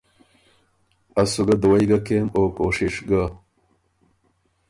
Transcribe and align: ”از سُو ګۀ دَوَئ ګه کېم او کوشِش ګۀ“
”از 1.19 1.27
سُو 1.33 1.41
ګۀ 1.47 1.55
دَوَئ 1.61 1.83
ګه 1.89 1.99
کېم 2.05 2.27
او 2.35 2.43
کوشِش 2.57 2.95
ګۀ“ 3.09 3.23